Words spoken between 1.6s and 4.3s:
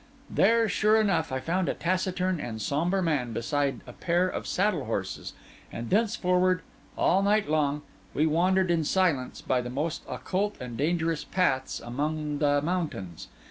a taciturn and sombre man beside a pair